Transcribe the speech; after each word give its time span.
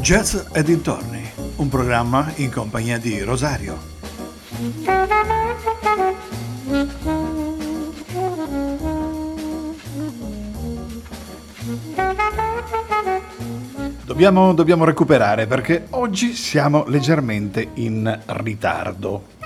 Jazz 0.00 0.34
e 0.52 0.62
dintorni, 0.62 1.22
un 1.56 1.68
programma 1.68 2.32
in 2.36 2.50
compagnia 2.50 2.98
di 2.98 3.20
Rosario. 3.20 3.78
Dobbiamo, 14.04 14.54
dobbiamo 14.54 14.84
recuperare 14.84 15.46
perché 15.46 15.86
oggi 15.90 16.34
siamo 16.34 16.84
leggermente 16.86 17.68
in 17.74 18.20
ritardo. 18.26 19.39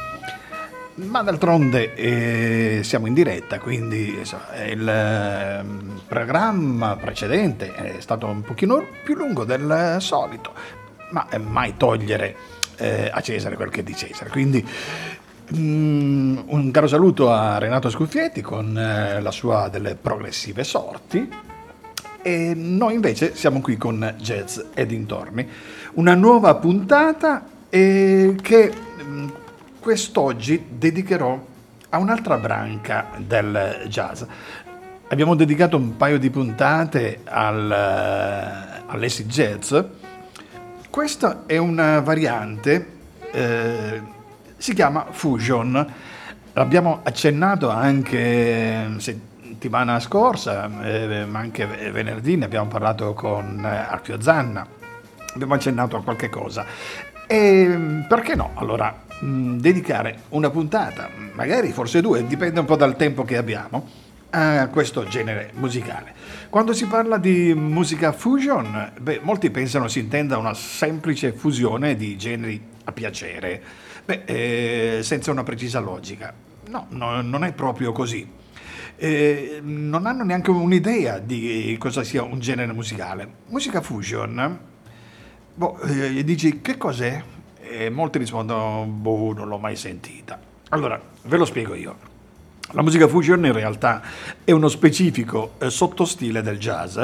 Ma 0.97 1.23
d'altronde 1.23 1.95
eh, 1.95 2.81
siamo 2.85 3.09
in 3.09 3.15
diretta, 3.15 3.59
quindi 3.59 4.15
insomma, 4.19 4.65
il 4.65 4.89
eh, 4.89 5.65
programma 6.07 6.95
precedente 6.95 7.75
è 7.75 8.01
stato 8.01 8.27
un 8.27 8.43
pochino 8.43 8.81
più 9.03 9.17
lungo 9.17 9.45
del 9.45 9.97
solito, 9.99 10.53
ma 11.11 11.27
mai 11.39 11.77
togliere 11.77 12.37
eh, 12.77 13.11
a 13.13 13.21
Cesare 13.21 13.57
quel 13.57 13.71
che 13.71 13.81
è 13.81 13.83
di 13.83 13.97
Cesare. 13.97 14.31
Quindi 14.31 14.65
mm, 15.57 16.39
un 16.47 16.71
caro 16.71 16.87
saluto 16.87 17.33
a 17.33 17.59
Renato 17.59 17.91
Scuffietti 17.91 18.41
con 18.41 18.79
eh, 18.79 19.21
la 19.21 19.33
sua 19.33 19.69
delle 19.69 19.97
progressive 19.97 20.63
sorti. 20.63 21.29
E 22.23 22.55
noi 22.55 22.95
invece 22.95 23.35
siamo 23.35 23.61
qui 23.61 23.77
con 23.77 24.15
Jazz 24.19 24.61
e 24.73 24.87
dintorni, 24.87 25.47
una 25.95 26.15
nuova 26.15 26.55
puntata 26.55 27.45
eh, 27.69 28.37
che 28.41 28.73
mm, 29.03 29.29
quest'oggi 29.85 30.65
dedicherò 30.67 31.39
a 31.91 31.99
un'altra 31.99 32.39
branca 32.39 33.11
del 33.19 33.85
jazz. 33.89 34.23
Abbiamo 35.09 35.35
dedicato 35.35 35.77
un 35.77 35.99
paio 35.99 36.19
di 36.19 36.31
puntate 36.31 37.21
al, 37.25 37.71
eh, 37.71 38.83
all'acid 38.87 39.29
jazz. 39.29 39.75
Questa 40.89 41.43
è 41.45 41.59
una 41.59 42.01
variante, 42.01 42.93
eh, 43.31 44.01
si 44.57 44.73
chiama 44.73 45.09
fusion. 45.11 45.93
L'abbiamo 46.55 47.01
accennato 47.03 47.69
anche 47.69 48.89
settimana 48.97 50.01
scorsa, 50.01 50.65
eh, 50.83 51.27
ma 51.27 51.41
anche 51.41 51.67
venerdì 51.67 52.37
ne 52.37 52.47
abbiamo 52.47 52.69
parlato 52.69 53.13
con 53.13 53.63
eh, 53.63 53.69
Arpio 53.69 54.19
Zanna. 54.19 54.67
Abbiamo 55.35 55.53
accennato 55.53 55.99
a 55.99 56.03
qualche 56.03 56.31
cosa. 56.31 56.65
E 57.27 58.05
perché 58.09 58.35
no? 58.35 58.53
Allora, 58.55 59.04
mm, 59.25 59.59
dedicare 59.59 60.21
una 60.31 60.51
puntata, 60.51 61.09
magari 61.33 61.73
forse 61.73 62.01
due, 62.01 62.27
dipende 62.27 62.61
un 62.61 62.67
po' 62.67 62.77
dal 62.77 62.97
tempo 62.97 63.25
che 63.25 63.37
abbiamo, 63.37 63.89
a 64.35 64.69
questo 64.69 65.07
genere 65.07 65.51
musicale. 65.55 66.13
Quando 66.51 66.73
si 66.73 66.87
parla 66.87 67.19
di 67.19 67.55
musica 67.55 68.13
fusion, 68.13 68.93
beh, 69.01 69.21
molti 69.23 69.51
pensano 69.51 69.89
si 69.89 70.01
intenda 70.01 70.39
una 70.39 70.55
semplice 70.55 71.33
fusione 71.33 71.97
di 71.97 72.17
generi 72.17 72.61
a 72.85 72.93
piacere, 72.93 73.63
beh, 74.05 74.23
eh, 74.25 74.99
senza 75.03 75.31
una 75.31 75.45
precisa 75.45 75.79
logica. 75.79 76.33
No, 76.69 76.87
no, 76.91 77.21
non 77.23 77.45
è 77.45 77.53
proprio 77.53 77.93
così. 77.93 78.29
Eh, 78.97 79.61
non 79.63 80.07
hanno 80.07 80.25
neanche 80.25 80.51
un'idea 80.51 81.19
di 81.19 81.77
cosa 81.79 82.03
sia 82.03 82.23
un 82.23 82.39
genere 82.41 82.73
musicale. 82.73 83.29
Musica 83.49 83.81
fusion, 83.81 84.59
boh, 85.55 85.81
eh, 85.81 86.25
dici 86.25 86.61
che 86.61 86.77
cos'è? 86.77 87.23
E 87.75 87.91
molti 87.91 88.19
rispondono, 88.19 88.85
boh, 88.85 89.33
non 89.33 89.49
l'ho 89.49 89.59
mai 89.59 89.75
sentita. 89.75 90.39
Allora, 90.69 91.01
ve 91.23 91.37
lo 91.37 91.45
spiego 91.45 91.75
io. 91.75 92.13
La 92.71 92.83
musica 92.83 93.09
fusion 93.09 93.45
in 93.45 93.53
realtà 93.53 94.01
è 94.45 94.53
uno 94.53 94.69
specifico 94.69 95.55
eh, 95.59 95.71
sottostile 95.71 96.41
del 96.41 96.59
jazz 96.59 96.99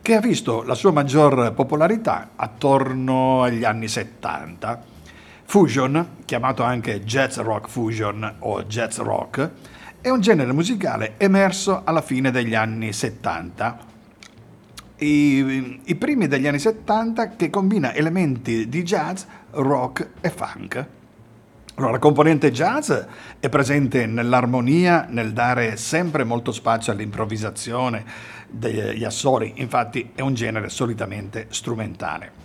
che 0.00 0.14
ha 0.14 0.20
visto 0.20 0.62
la 0.62 0.74
sua 0.74 0.92
maggior 0.92 1.52
popolarità 1.52 2.30
attorno 2.36 3.42
agli 3.42 3.64
anni 3.64 3.88
70. 3.88 4.82
Fusion, 5.46 6.08
chiamato 6.24 6.62
anche 6.62 7.02
jazz 7.02 7.38
rock 7.38 7.68
fusion 7.68 8.36
o 8.40 8.62
jazz 8.64 8.98
rock, 8.98 9.50
è 10.00 10.10
un 10.10 10.20
genere 10.20 10.52
musicale 10.52 11.14
emerso 11.16 11.82
alla 11.84 12.02
fine 12.02 12.30
degli 12.30 12.54
anni 12.54 12.92
70 12.92 13.92
i, 14.98 15.80
i, 15.84 15.94
primi 15.96 16.28
degli 16.28 16.46
anni 16.46 16.58
70 16.58 17.36
che 17.36 17.50
combina 17.50 17.92
elementi 17.94 18.68
di 18.68 18.82
jazz, 18.82 19.24
rock 19.56 20.10
e 20.20 20.30
funk. 20.30 20.86
Allora, 21.76 21.92
la 21.92 21.98
componente 21.98 22.52
jazz 22.52 22.92
è 23.40 23.48
presente 23.48 24.06
nell'armonia, 24.06 25.06
nel 25.08 25.32
dare 25.32 25.76
sempre 25.76 26.22
molto 26.22 26.52
spazio 26.52 26.92
all'improvvisazione 26.92 28.04
degli 28.48 29.02
assoli, 29.02 29.54
infatti 29.56 30.12
è 30.14 30.20
un 30.20 30.34
genere 30.34 30.68
solitamente 30.68 31.46
strumentale. 31.48 32.42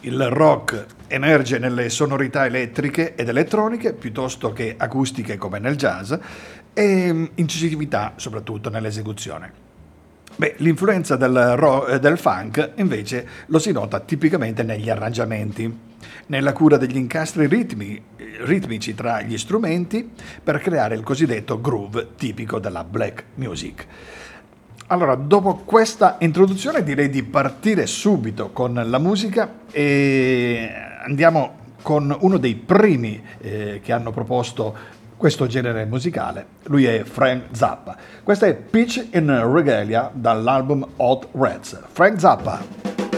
Il 0.00 0.28
rock 0.28 0.86
emerge 1.08 1.58
nelle 1.58 1.88
sonorità 1.88 2.44
elettriche 2.44 3.14
ed 3.14 3.28
elettroniche 3.28 3.94
piuttosto 3.94 4.52
che 4.52 4.74
acustiche 4.76 5.38
come 5.38 5.58
nel 5.58 5.76
jazz 5.76 6.12
e 6.74 7.30
incisività 7.34 8.12
soprattutto 8.16 8.68
nell'esecuzione. 8.68 9.52
Beh, 10.36 10.54
l'influenza 10.58 11.16
del, 11.16 11.54
ro- 11.56 11.98
del 11.98 12.18
funk 12.18 12.72
invece 12.76 13.26
lo 13.46 13.58
si 13.58 13.72
nota 13.72 14.00
tipicamente 14.00 14.62
negli 14.62 14.88
arrangiamenti, 14.88 15.88
nella 16.26 16.52
cura 16.52 16.76
degli 16.76 16.96
incastri 16.96 17.46
ritmi, 17.46 18.00
ritmici 18.40 18.94
tra 18.94 19.22
gli 19.22 19.36
strumenti 19.36 20.10
per 20.42 20.60
creare 20.60 20.94
il 20.94 21.02
cosiddetto 21.02 21.60
groove 21.60 22.10
tipico 22.16 22.58
della 22.58 22.84
black 22.84 23.24
music. 23.34 23.86
Allora, 24.88 25.14
dopo 25.14 25.62
questa 25.64 26.16
introduzione 26.18 26.82
direi 26.82 27.08
di 27.08 27.22
partire 27.22 27.86
subito 27.86 28.50
con 28.50 28.74
la 28.74 28.98
musica 28.98 29.60
e 29.70 30.68
andiamo 31.04 31.58
con 31.82 32.16
uno 32.20 32.38
dei 32.38 32.56
primi 32.56 33.22
eh, 33.40 33.80
che 33.82 33.92
hanno 33.92 34.10
proposto 34.10 34.98
questo 35.16 35.46
genere 35.46 35.84
musicale. 35.84 36.46
Lui 36.64 36.86
è 36.86 37.04
Frank 37.04 37.48
Zappa. 37.52 37.96
Questa 38.22 38.46
è 38.46 38.54
Pitch 38.54 39.08
in 39.12 39.52
Regalia 39.52 40.10
dall'album 40.12 40.86
Hot 40.96 41.28
Reds. 41.32 41.78
Frank 41.92 42.18
Zappa. 42.18 43.09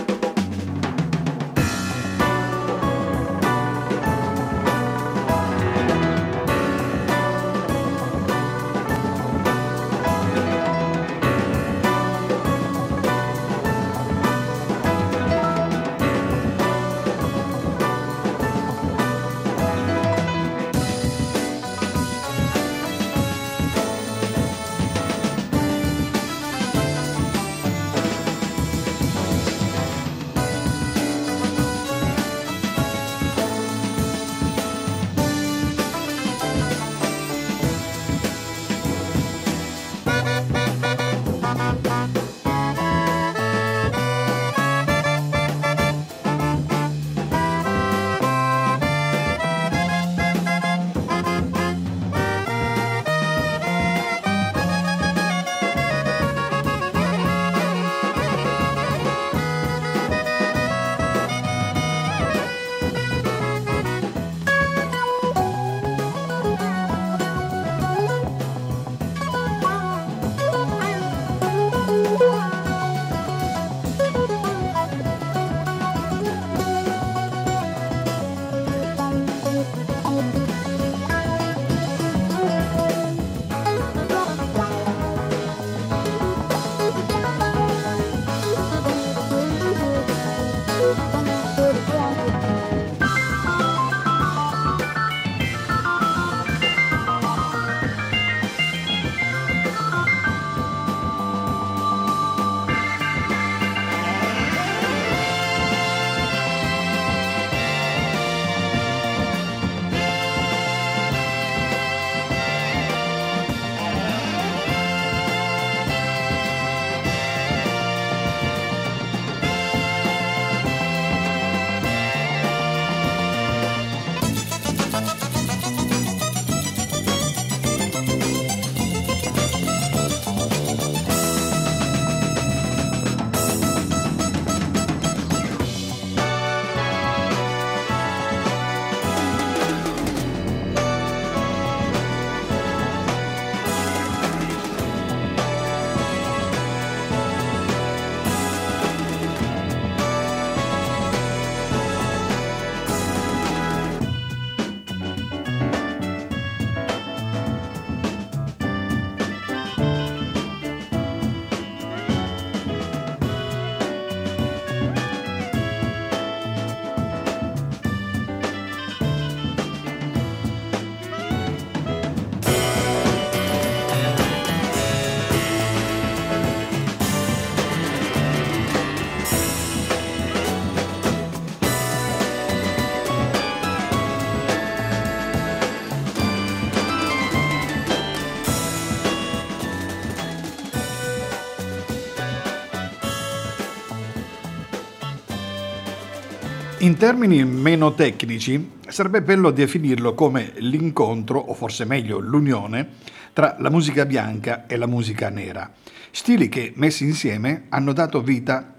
Termini 197.03 197.45
meno 197.45 197.95
tecnici, 197.95 198.75
sarebbe 198.87 199.23
bello 199.23 199.51
definirlo 199.51 200.15
come 200.15 200.53
l'incontro, 200.59 201.37
o 201.41 201.53
forse 201.53 201.85
meglio 201.85 202.21
l'unione, 202.21 202.91
tra 203.33 203.57
la 203.59 203.71
musica 203.71 204.07
bianca 204.07 204.67
e 204.67 204.77
la 204.77 204.87
musica 204.87 205.29
nera. 205.29 205.69
Stili 206.13 206.49
che, 206.49 206.73
messi 206.77 207.03
insieme, 207.03 207.65
hanno 207.71 207.93
dato 207.93 208.23
vita 208.23 208.73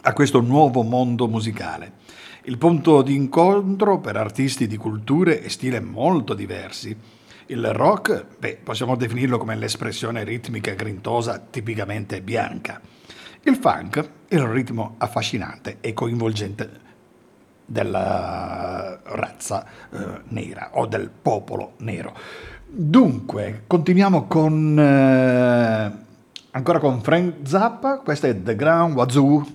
a 0.00 0.12
questo 0.14 0.40
nuovo 0.40 0.82
mondo 0.82 1.28
musicale. 1.28 1.92
Il 2.44 2.56
punto 2.56 3.02
di 3.02 3.14
incontro 3.14 3.98
per 3.98 4.16
artisti 4.16 4.66
di 4.66 4.78
culture 4.78 5.42
e 5.42 5.50
stili 5.50 5.78
molto 5.78 6.32
diversi. 6.32 6.96
Il 7.48 7.70
rock, 7.74 8.38
beh, 8.38 8.60
possiamo 8.64 8.96
definirlo 8.96 9.36
come 9.36 9.56
l'espressione 9.56 10.24
ritmica 10.24 10.72
grintosa 10.72 11.38
tipicamente 11.38 12.22
bianca. 12.22 12.80
Il 13.42 13.56
funk, 13.56 14.10
il 14.28 14.40
ritmo 14.40 14.94
affascinante 14.96 15.76
e 15.82 15.92
coinvolgente 15.92 16.86
della 17.70 18.98
razza 19.02 19.64
eh, 19.92 19.98
nera 20.28 20.70
o 20.72 20.86
del 20.86 21.10
popolo 21.10 21.72
nero. 21.78 22.14
Dunque, 22.66 23.64
continuiamo 23.66 24.26
con 24.26 24.78
eh, 24.78 25.92
ancora 26.50 26.78
con 26.78 27.02
Frank 27.02 27.34
Zappa, 27.46 27.98
questo 27.98 28.26
è 28.26 28.42
The 28.42 28.56
Grand 28.56 28.94
Wazoo. 28.94 29.46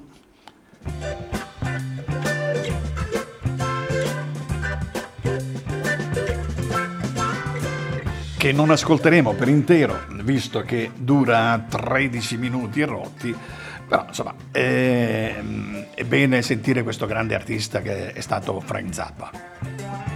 Che 8.37 8.51
non 8.51 8.69
ascolteremo 8.69 9.33
per 9.33 9.47
intero, 9.47 10.01
visto 10.23 10.61
che 10.61 10.91
dura 10.95 11.65
13 11.67 12.37
minuti 12.37 12.83
rotti 12.83 13.35
però 13.87 14.05
insomma 14.07 14.33
è, 14.51 15.35
è 15.93 16.03
bene 16.03 16.41
sentire 16.41 16.83
questo 16.83 17.05
grande 17.05 17.35
artista 17.35 17.81
che 17.81 18.13
è 18.13 18.21
stato 18.21 18.59
Frank 18.59 18.93
Zappa. 18.93 20.12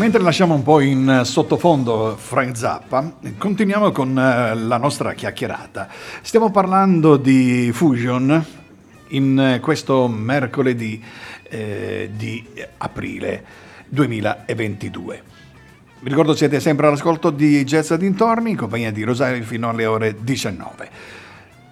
Mentre 0.00 0.22
lasciamo 0.22 0.54
un 0.54 0.62
po' 0.62 0.80
in 0.80 1.20
sottofondo 1.24 2.16
Frank 2.16 2.56
Zappa, 2.56 3.16
continuiamo 3.36 3.92
con 3.92 4.18
eh, 4.18 4.54
la 4.54 4.78
nostra 4.78 5.12
chiacchierata. 5.12 5.88
Stiamo 6.22 6.50
parlando 6.50 7.18
di 7.18 7.70
Fusion 7.70 8.42
in 9.08 9.58
questo 9.60 10.08
mercoledì 10.08 11.04
eh, 11.42 12.08
di 12.14 12.42
aprile 12.78 13.44
2022. 13.90 15.22
Vi 16.00 16.08
ricordo 16.08 16.34
siete 16.34 16.60
sempre 16.60 16.86
all'ascolto 16.86 17.28
di 17.28 17.62
Jazz 17.64 17.92
Dintorni 17.92 18.52
in 18.52 18.56
compagnia 18.56 18.90
di 18.90 19.02
Rosario 19.02 19.42
fino 19.42 19.68
alle 19.68 19.84
ore 19.84 20.16
19 20.18 20.88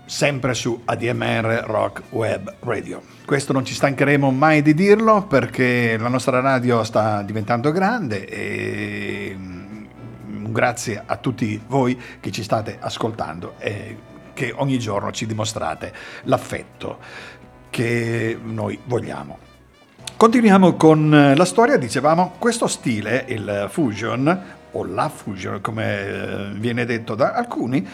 sempre 0.08 0.54
su 0.54 0.80
ADMR 0.86 1.64
Rock 1.66 2.02
Web 2.10 2.54
Radio. 2.60 3.02
Questo 3.26 3.52
non 3.52 3.64
ci 3.66 3.74
stancheremo 3.74 4.30
mai 4.30 4.62
di 4.62 4.72
dirlo 4.72 5.26
perché 5.26 5.98
la 5.98 6.08
nostra 6.08 6.40
radio 6.40 6.82
sta 6.82 7.20
diventando 7.20 7.70
grande 7.72 8.24
e 8.24 9.36
mm, 9.36 10.46
grazie 10.50 11.02
a 11.04 11.16
tutti 11.16 11.60
voi 11.66 12.00
che 12.20 12.30
ci 12.30 12.42
state 12.42 12.78
ascoltando 12.80 13.56
e 13.58 13.98
che 14.32 14.54
ogni 14.56 14.78
giorno 14.78 15.12
ci 15.12 15.26
dimostrate 15.26 15.92
l'affetto 16.22 16.98
che 17.68 18.38
noi 18.42 18.80
vogliamo. 18.84 19.38
Continuiamo 20.16 20.74
con 20.74 21.34
la 21.36 21.44
storia, 21.44 21.76
dicevamo, 21.76 22.36
questo 22.38 22.66
stile, 22.66 23.26
il 23.28 23.66
fusion, 23.68 24.56
o 24.72 24.84
la 24.84 25.08
fusion 25.08 25.60
come 25.60 26.00
eh, 26.00 26.50
viene 26.54 26.84
detto 26.84 27.14
da 27.14 27.32
alcuni, 27.32 27.86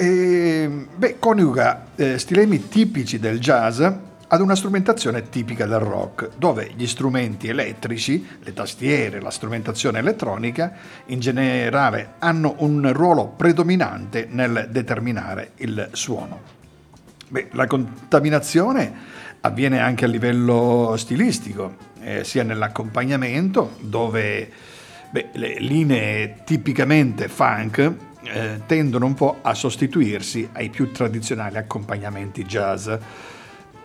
e, 0.00 0.86
beh, 0.96 1.18
coniuga 1.18 1.88
eh, 1.94 2.18
stilemi 2.18 2.68
tipici 2.68 3.18
del 3.18 3.38
jazz 3.38 3.82
ad 3.82 4.40
una 4.40 4.56
strumentazione 4.56 5.28
tipica 5.28 5.66
del 5.66 5.80
rock, 5.80 6.30
dove 6.38 6.72
gli 6.74 6.86
strumenti 6.86 7.48
elettrici, 7.48 8.26
le 8.42 8.54
tastiere, 8.54 9.20
la 9.20 9.28
strumentazione 9.28 9.98
elettronica, 9.98 10.72
in 11.06 11.20
generale 11.20 12.14
hanno 12.20 12.54
un 12.58 12.90
ruolo 12.94 13.26
predominante 13.26 14.26
nel 14.30 14.68
determinare 14.70 15.50
il 15.56 15.90
suono. 15.92 16.40
Beh, 17.28 17.48
la 17.52 17.66
contaminazione 17.66 18.92
avviene 19.42 19.80
anche 19.80 20.06
a 20.06 20.08
livello 20.08 20.94
stilistico, 20.96 21.76
eh, 22.00 22.24
sia 22.24 22.42
nell'accompagnamento, 22.42 23.76
dove 23.80 24.50
beh, 25.10 25.28
le 25.34 25.56
linee 25.58 26.36
tipicamente 26.44 27.28
funk 27.28 28.08
eh, 28.22 28.60
tendono 28.66 29.06
un 29.06 29.14
po' 29.14 29.38
a 29.42 29.54
sostituirsi 29.54 30.48
ai 30.52 30.68
più 30.68 30.92
tradizionali 30.92 31.56
accompagnamenti 31.56 32.44
jazz, 32.44 32.90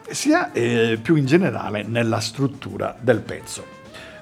sia 0.10 0.52
eh, 0.52 1.00
più 1.02 1.16
in 1.16 1.26
generale 1.26 1.84
nella 1.84 2.20
struttura 2.20 2.96
del 3.00 3.22
pezzo. 3.22 3.74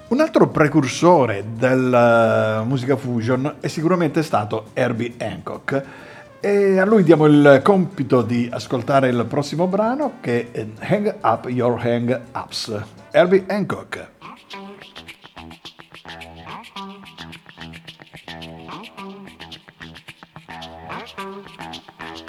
Un 0.09 0.19
altro 0.19 0.47
precursore 0.49 1.43
della 1.55 2.63
musica 2.67 2.95
fusion 2.95 3.55
è 3.59 3.67
sicuramente 3.67 4.21
stato 4.21 4.69
Herbie 4.73 5.15
Hancock 5.17 5.83
e 6.39 6.77
a 6.77 6.85
lui 6.85 7.03
diamo 7.03 7.25
il 7.25 7.61
compito 7.63 8.21
di 8.21 8.49
ascoltare 8.51 9.07
il 9.07 9.25
prossimo 9.27 9.65
brano 9.65 10.15
che 10.19 10.51
è 10.51 10.65
Hang 10.79 11.15
Up 11.23 11.47
Your 11.49 11.79
Hang 11.81 12.21
Ups. 12.33 12.83
Herbie 13.11 13.45
Hancock. 13.47 14.12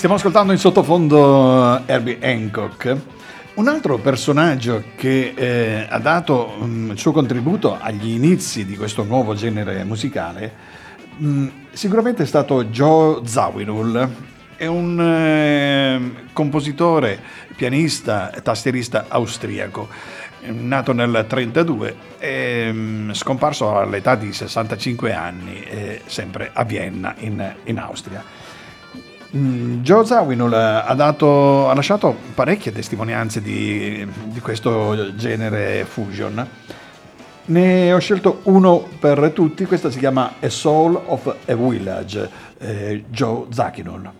Stiamo 0.00 0.16
ascoltando 0.16 0.52
in 0.52 0.58
sottofondo 0.58 1.82
Herbie 1.84 2.16
Hancock. 2.22 2.96
Un 3.56 3.68
altro 3.68 3.98
personaggio 3.98 4.82
che 4.96 5.34
eh, 5.36 5.86
ha 5.86 5.98
dato 5.98 6.54
um, 6.58 6.92
il 6.92 6.98
suo 6.98 7.12
contributo 7.12 7.76
agli 7.78 8.12
inizi 8.12 8.64
di 8.64 8.78
questo 8.78 9.04
nuovo 9.04 9.34
genere 9.34 9.84
musicale 9.84 10.54
um, 11.18 11.52
sicuramente 11.72 12.22
è 12.22 12.26
stato 12.26 12.64
Joe 12.64 13.26
Zawinul. 13.26 14.10
È 14.56 14.64
un 14.64 14.98
eh, 14.98 16.28
compositore, 16.32 17.20
pianista 17.54 18.32
tastierista 18.42 19.04
austriaco 19.06 19.86
nato 20.44 20.94
nel 20.94 21.08
1932 21.08 21.96
e 22.18 22.70
um, 22.70 23.12
scomparso 23.12 23.76
all'età 23.76 24.14
di 24.14 24.32
65 24.32 25.12
anni, 25.12 25.62
eh, 25.62 26.00
sempre 26.06 26.48
a 26.54 26.64
Vienna 26.64 27.14
in, 27.18 27.54
in 27.64 27.78
Austria. 27.78 28.39
Mm, 29.36 29.82
Joe 29.82 30.04
Zawinul 30.04 30.52
ha, 30.52 30.92
dato, 30.94 31.68
ha, 31.68 31.74
lasciato 31.74 32.16
parecchie 32.34 32.72
testimonianze 32.72 33.40
di, 33.40 34.04
di, 34.24 34.40
questo 34.40 35.14
genere 35.14 35.84
fusion. 35.84 36.48
Ne 37.46 37.92
ho 37.92 37.98
scelto 37.98 38.40
uno 38.44 38.88
per 38.98 39.30
tutti, 39.32 39.66
questa 39.66 39.90
si 39.90 39.98
chiama 39.98 40.34
A 40.40 40.48
Soul 40.48 41.00
of 41.06 41.36
a 41.46 41.54
Village, 41.54 42.28
eh, 42.58 43.04
Joe 43.08 43.46
Zawinul. 43.50 44.19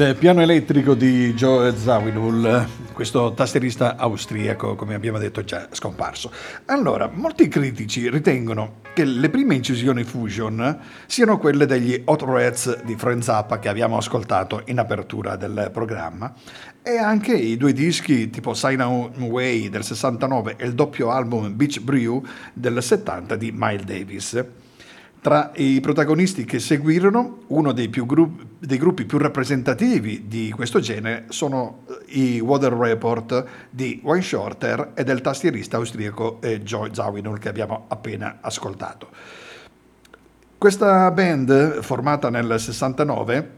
Piano 0.00 0.40
elettrico 0.40 0.94
di 0.94 1.34
Joe 1.34 1.76
Zawinul, 1.76 2.66
questo 2.94 3.34
tastierista 3.34 3.96
austriaco, 3.96 4.74
come 4.74 4.94
abbiamo 4.94 5.18
detto, 5.18 5.44
già 5.44 5.68
scomparso. 5.72 6.32
Allora, 6.66 7.10
molti 7.12 7.48
critici 7.48 8.08
ritengono 8.08 8.76
che 8.94 9.04
le 9.04 9.28
prime 9.28 9.56
incisioni 9.56 10.04
Fusion 10.04 10.78
siano 11.04 11.36
quelle 11.36 11.66
degli 11.66 12.00
Hot 12.06 12.22
Reds 12.22 12.82
di 12.82 12.96
Frank 12.96 13.22
Zappa 13.22 13.58
che 13.58 13.68
abbiamo 13.68 13.98
ascoltato 13.98 14.62
in 14.66 14.78
apertura 14.78 15.36
del 15.36 15.68
programma 15.70 16.32
e 16.82 16.96
anche 16.96 17.34
i 17.34 17.58
due 17.58 17.74
dischi 17.74 18.30
tipo 18.30 18.54
Sign 18.54 18.80
Away 18.80 19.68
del 19.68 19.84
69 19.84 20.54
e 20.56 20.64
il 20.64 20.72
doppio 20.72 21.10
album 21.10 21.54
Beach 21.54 21.78
Brew 21.78 22.24
del 22.54 22.82
70 22.82 23.36
di 23.36 23.52
Miles 23.54 23.84
Davis. 23.84 24.44
Tra 25.20 25.50
i 25.56 25.80
protagonisti 25.80 26.46
che 26.46 26.58
seguirono, 26.58 27.42
uno 27.48 27.72
dei, 27.72 27.90
gruppi, 27.90 28.46
dei, 28.58 28.78
gruppi 28.78 29.04
più 29.04 29.18
rappresentativi 29.18 30.26
di 30.26 30.50
questo 30.50 30.80
genere 30.80 31.26
sono 31.28 31.82
eh, 31.88 32.18
i 32.18 32.40
Water 32.40 32.72
Report 32.72 33.44
di 33.68 34.00
Wayne 34.02 34.22
Shorter 34.22 34.92
e 34.94 35.04
del 35.04 35.20
tastierista 35.20 35.76
austriaco 35.76 36.40
eh, 36.40 36.62
Joe 36.62 36.88
Zawinul 36.94 37.38
che 37.38 37.50
abbiamo 37.50 37.84
appena 37.88 38.38
ascoltato. 38.40 39.10
Questa 40.56 41.10
band, 41.10 41.82
formata 41.82 42.30
nel 42.30 42.58
69, 42.58 43.50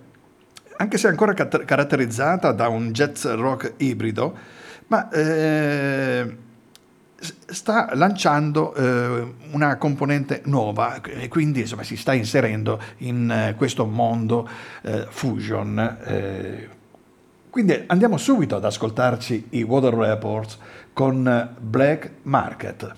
anche 0.79 0.99
se 0.99 1.07
ancora 1.07 1.33
caratterizzata 1.33 2.51
da 2.51 2.67
un 2.67 2.91
jazz 2.91 3.25
rock 3.25 3.75
ibrido, 3.77 4.37
ma 4.89 5.09
eh, 5.11 6.37
sta 7.47 7.91
lanciando 7.95 8.75
eh, 8.75 9.35
una 9.53 9.77
componente 9.77 10.43
nuova 10.47 11.01
e 11.01 11.29
quindi 11.29 11.61
insomma, 11.61 11.83
si 11.85 11.97
sta 11.97 12.13
inserendo 12.13 12.81
in 12.99 13.31
eh, 13.31 13.55
questo 13.57 13.85
mondo 13.87 14.49
eh, 14.83 15.07
fusion. 15.09 15.79
Eh. 16.05 16.69
quindi 17.51 17.85
andiamo 17.87 18.17
subito 18.17 18.57
ad 18.57 18.65
ascoltarci 18.65 19.47
i 19.51 19.63
Water 19.63 19.95
Reports 19.95 20.59
con 20.93 21.57
Black 21.59 22.11
Market. 22.23 22.95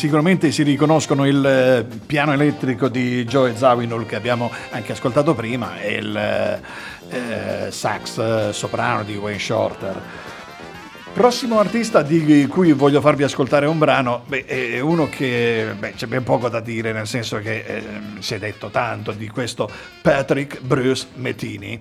Sicuramente 0.00 0.50
si 0.50 0.62
riconoscono 0.62 1.26
il 1.26 1.44
eh, 1.44 1.84
piano 2.06 2.32
elettrico 2.32 2.88
di 2.88 3.22
Joe 3.26 3.54
Zawinul 3.54 4.06
che 4.06 4.16
abbiamo 4.16 4.50
anche 4.70 4.92
ascoltato 4.92 5.34
prima 5.34 5.78
e 5.78 5.96
il 5.96 6.16
eh, 7.10 7.70
sax 7.70 8.18
eh, 8.18 8.52
soprano 8.54 9.04
di 9.04 9.16
Wayne 9.16 9.38
Shorter. 9.38 10.02
Prossimo 11.12 11.58
artista 11.58 12.00
di 12.00 12.46
cui 12.46 12.72
voglio 12.72 13.02
farvi 13.02 13.24
ascoltare 13.24 13.66
un 13.66 13.76
brano, 13.76 14.22
beh, 14.26 14.46
è 14.46 14.80
uno 14.80 15.06
che 15.10 15.74
beh, 15.78 15.92
c'è 15.92 16.06
ben 16.06 16.22
poco 16.22 16.48
da 16.48 16.60
dire, 16.60 16.92
nel 16.92 17.06
senso 17.06 17.36
che 17.40 17.62
eh, 17.66 17.82
si 18.20 18.32
è 18.32 18.38
detto 18.38 18.70
tanto 18.70 19.12
di 19.12 19.28
questo 19.28 19.70
Patrick 20.00 20.62
Bruce 20.62 21.08
Mettini 21.16 21.78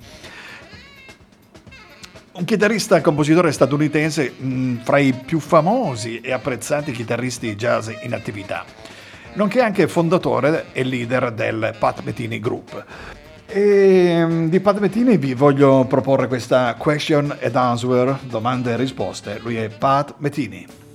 un 2.40 2.46
chitarrista 2.46 2.96
e 2.96 3.02
compositore 3.02 3.52
statunitense 3.52 4.34
mh, 4.38 4.76
fra 4.84 4.98
i 4.98 5.14
più 5.14 5.40
famosi 5.40 6.22
e 6.22 6.32
apprezzati 6.32 6.94
chitarristi 6.94 7.54
jazz 7.56 7.90
in 8.04 8.14
attività, 8.14 8.64
nonché 9.34 9.62
anche 9.62 9.90
fondatore 9.90 10.68
e 10.72 10.84
leader 10.84 11.34
del 11.34 11.76
Pat 11.78 12.02
Metini 12.04 12.40
Group. 12.40 12.86
E 13.46 14.46
di 14.48 14.60
Pat 14.60 14.80
Metini 14.80 15.18
vi 15.18 15.34
voglio 15.34 15.84
proporre 15.86 16.28
questa 16.28 16.76
question 16.76 17.36
and 17.42 17.56
answer, 17.56 18.20
domande 18.22 18.72
e 18.72 18.78
risposte. 18.78 19.40
Lui 19.42 19.58
è 19.58 19.68
Pat 19.68 20.16
Metini. 20.20 20.89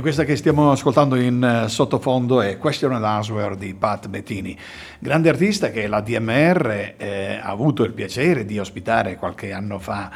E 0.00 0.02
questa 0.02 0.24
che 0.24 0.34
stiamo 0.34 0.72
ascoltando 0.72 1.14
in 1.14 1.44
eh, 1.44 1.68
sottofondo 1.68 2.40
è 2.40 2.56
Question 2.56 2.94
and 2.94 3.04
Answer 3.04 3.54
di 3.54 3.74
Pat 3.74 4.08
Bettini, 4.08 4.56
grande 4.98 5.28
artista 5.28 5.68
che 5.68 5.86
la 5.88 6.00
DMR 6.00 6.94
eh, 6.96 7.38
ha 7.38 7.50
avuto 7.50 7.82
il 7.82 7.92
piacere 7.92 8.46
di 8.46 8.58
ospitare 8.58 9.16
qualche 9.16 9.52
anno 9.52 9.78
fa 9.78 10.10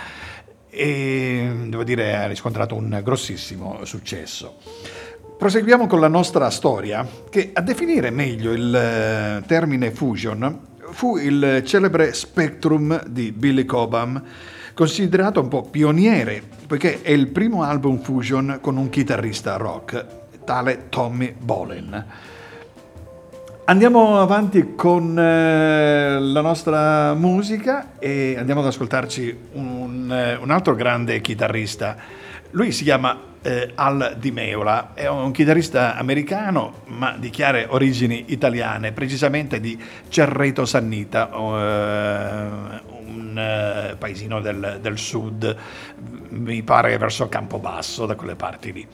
e 0.71 1.53
devo 1.67 1.85
dire 1.85 2.17
ha 2.17 2.27
riscontrato 2.27 2.75
un 2.75 2.99
grossissimo 3.05 3.85
successo. 3.85 4.57
Proseguiamo 5.37 5.87
con 5.87 6.01
la 6.01 6.09
nostra 6.09 6.49
storia 6.49 7.07
che 7.29 7.51
a 7.53 7.61
definire 7.61 8.09
meglio 8.09 8.53
il 8.53 8.75
eh, 8.75 9.43
termine 9.47 9.91
fusion 9.91 10.61
fu 10.93 11.19
il 11.19 11.63
celebre 11.63 12.15
Spectrum 12.15 13.05
di 13.07 13.33
Billy 13.33 13.67
Cobham 13.67 14.23
considerato 14.75 15.41
un 15.41 15.49
po' 15.49 15.63
pioniere, 15.63 16.43
poiché 16.67 17.01
è 17.01 17.13
il 17.13 17.29
primo 17.29 17.63
album 17.63 18.01
fusion 18.01 18.59
con 18.61 18.77
un 18.77 18.91
chitarrista 18.91 19.57
rock, 19.57 20.05
tale 20.45 20.89
Tommy 20.89 21.33
Bolin. 21.37 22.05
Andiamo 23.67 24.21
avanti 24.21 24.75
con 24.75 25.19
eh, 25.19 26.19
la 26.21 26.41
nostra 26.43 27.15
musica 27.15 27.93
e 27.99 28.35
andiamo 28.37 28.61
ad 28.61 28.67
ascoltarci 28.67 29.39
un, 29.53 30.13
eh, 30.13 30.35
un 30.35 30.51
altro 30.51 30.75
grande 30.75 31.21
chitarrista. 31.23 31.97
Lui 32.51 32.73
si 32.73 32.85
chiama 32.85 33.19
eh, 33.41 33.71
Al 33.75 34.17
Di 34.19 34.33
Meola, 34.33 34.93
è 34.93 35.09
un 35.09 35.31
chitarrista 35.33 35.97
americano 35.97 36.83
ma 36.87 37.17
di 37.19 37.31
chiare 37.31 37.67
origini 37.69 38.25
italiane, 38.29 38.93
precisamente 38.93 39.61
di 39.61 39.81
Cerreto 40.09 40.67
Sannita, 40.67 41.31
eh, 41.31 42.93
eh, 43.37 43.97
paesino 43.97 44.41
del, 44.41 44.79
del, 44.81 44.99
sud, 44.99 45.57
mi 46.31 46.63
pare 46.63 46.97
verso 46.99 47.29
Campobasso, 47.29 48.07
da 48.07 48.15
quelle 48.15 48.35
parti 48.35 48.73
lì. 48.73 48.87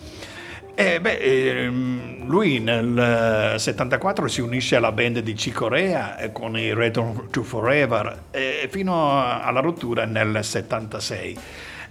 E 0.74 1.00
beh, 1.00 1.18
ehm, 1.18 2.26
lui 2.26 2.58
nel 2.60 3.54
74 3.58 4.28
si 4.28 4.40
unisce 4.40 4.76
alla 4.76 4.92
band 4.92 5.18
di 5.18 5.36
Cicorea 5.36 6.16
eh, 6.16 6.32
con 6.32 6.56
i 6.56 6.72
Return 6.72 7.28
to 7.30 7.42
Forever 7.42 8.22
fino 8.68 9.20
alla 9.20 9.60
rottura 9.60 10.04
nel 10.04 10.42
76. 10.42 11.36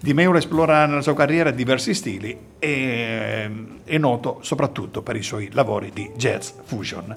Di 0.01 0.13
Meuro 0.13 0.37
esplora 0.37 0.85
nella 0.85 1.01
sua 1.01 1.13
carriera 1.13 1.51
diversi 1.51 1.93
stili 1.93 2.37
e 2.57 3.51
è 3.83 3.97
noto 3.97 4.39
soprattutto 4.43 5.01
per 5.01 5.17
i 5.17 5.21
suoi 5.21 5.49
lavori 5.51 5.91
di 5.93 6.09
jazz 6.15 6.51
fusion. 6.63 7.13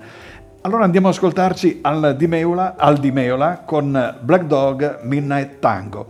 Allora 0.64 0.84
andiamo 0.84 1.08
ad 1.08 1.14
ascoltarci 1.14 1.80
al 1.82 2.14
Di 2.16 2.28
Meola, 2.28 2.76
al 2.76 2.98
Di 2.98 3.10
Meola 3.10 3.62
con 3.64 4.16
Black 4.20 4.44
Dog 4.44 5.00
Midnight 5.02 5.58
Tango. 5.58 6.06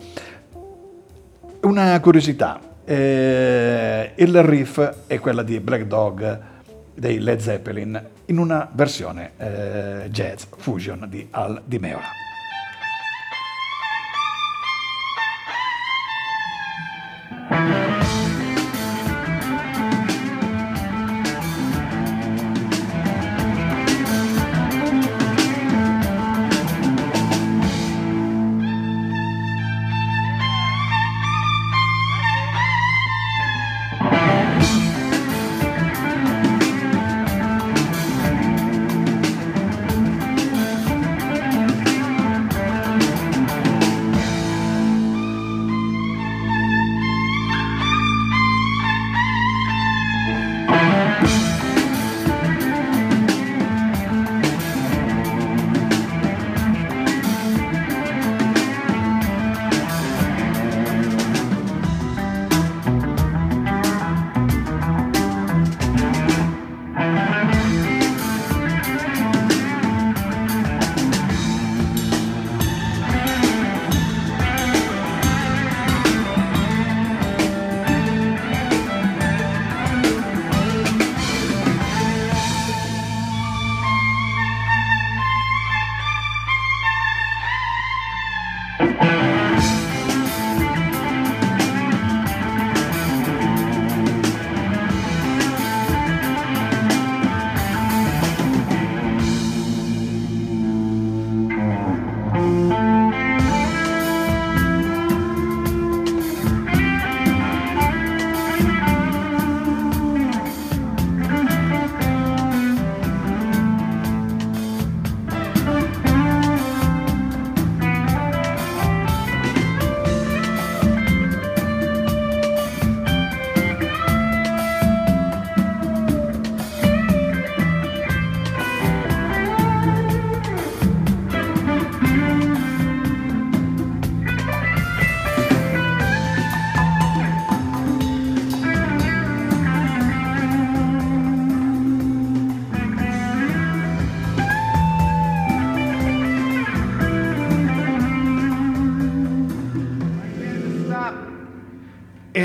Una 1.62 1.98
curiosità, 2.00 2.60
eh, 2.84 4.12
il 4.14 4.42
riff 4.42 5.06
è 5.06 5.18
quella 5.20 5.42
di 5.42 5.58
Black 5.58 5.84
Dog 5.84 6.40
dei 6.92 7.18
Led 7.20 7.38
Zeppelin 7.38 8.08
in 8.26 8.36
una 8.36 8.68
versione 8.70 9.30
eh, 9.38 10.10
jazz 10.10 10.44
fusion 10.58 11.06
di 11.08 11.26
Al 11.30 11.62
Di 11.64 11.78
Meola. 11.78 12.21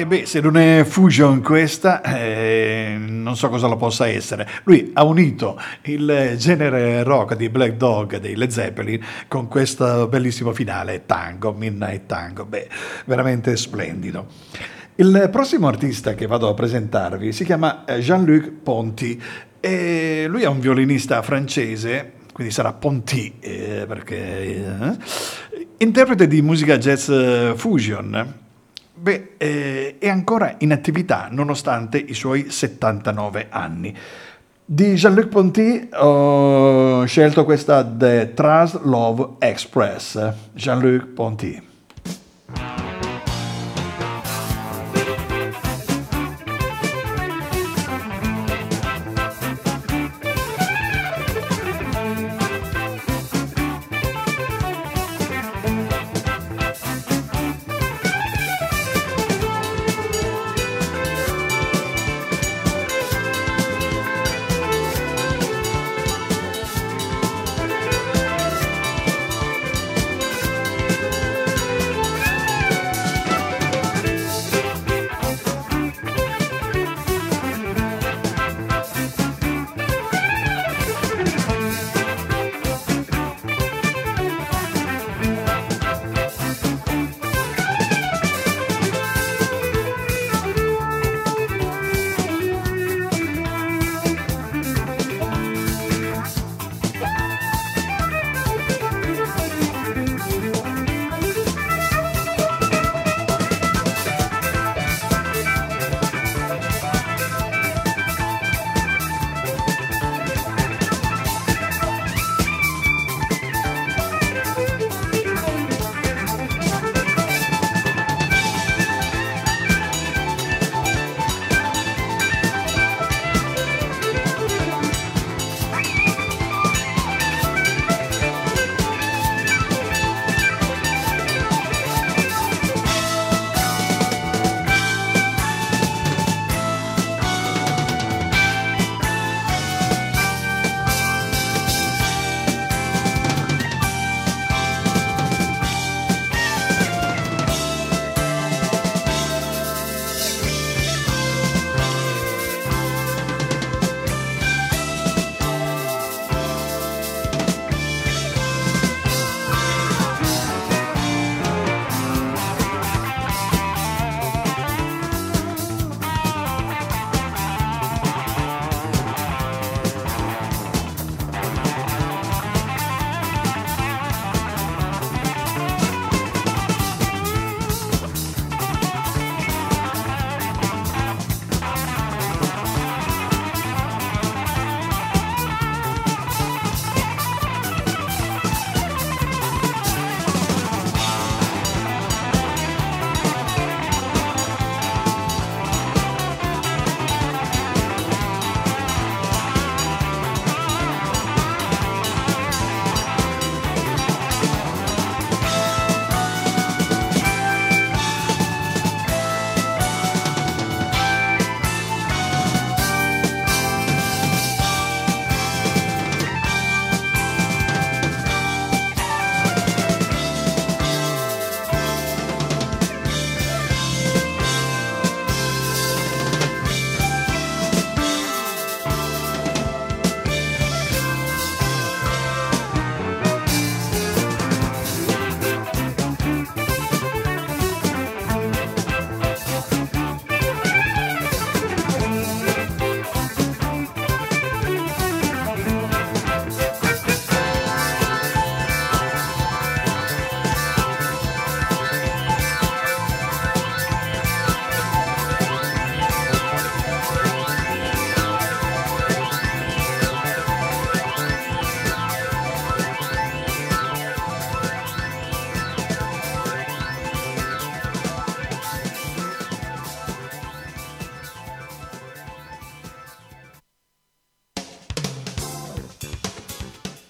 Beh, 0.06 0.26
se 0.26 0.40
non 0.42 0.58
è 0.58 0.84
fusion 0.86 1.42
questa, 1.42 2.02
eh, 2.02 2.96
non 3.00 3.36
so 3.36 3.50
cosa 3.50 3.68
lo 3.68 3.78
possa 3.78 4.08
essere. 4.08 4.48
Lui 4.64 4.92
ha 4.94 5.04
unito 5.04 5.60
il 5.84 6.36
genere 6.38 7.04
rock 7.04 7.36
di 7.36 7.50
Black 7.50 7.74
Dog 7.74 8.18
dei 8.18 8.36
Led 8.36 8.50
Zeppelin 8.50 9.00
con 9.28 9.48
questo 9.48 10.08
bellissimo 10.08 10.54
finale, 10.54 11.06
Tango, 11.06 11.54
Midnight 11.54 12.06
Tango. 12.06 12.46
Beh, 12.46 12.68
veramente 13.06 13.56
splendido. 13.56 14.28
Il 14.96 15.30
prossimo 15.32 15.68
artista 15.68 16.14
che 16.16 16.28
vado 16.28 16.50
a 16.50 16.54
presentarvi 16.54 17.32
si 17.32 17.44
chiama 17.46 17.86
eh, 17.86 18.00
Jean-Luc 18.00 18.52
Ponty 18.64 19.20
e 19.60 20.26
lui 20.28 20.44
è 20.44 20.48
un 20.48 20.60
violinista 20.60 21.22
francese, 21.22 22.14
quindi 22.34 22.52
sarà 22.54 22.74
Ponty 22.74 23.36
eh, 23.40 23.86
perché 23.88 24.18
eh, 24.18 24.98
interprete 25.78 26.28
di 26.28 26.42
musica 26.42 26.78
jazz 26.78 27.10
eh, 27.10 27.54
fusion 27.56 28.46
Beh, 29.00 29.34
eh, 29.38 29.96
è 30.00 30.10
ancora 30.10 30.56
in 30.60 30.72
attività 30.72 31.28
nonostante 31.30 32.00
i 32.00 32.16
suoi 32.16 32.50
79 32.50 33.48
anni. 33.50 33.96
Di 34.66 34.96
Jean-Luc 34.96 35.28
Ponty 35.28 35.88
ho 35.94 37.06
scelto 37.06 37.46
questa 37.46 37.86
The 37.86 38.34
Trans 38.34 38.82
Love 38.82 39.36
Express. 39.38 40.34
Jean-Luc 40.54 41.06
Ponty. 41.14 41.67